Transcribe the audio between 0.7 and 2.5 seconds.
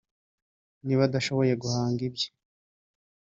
niba adashoboye guhanga ibye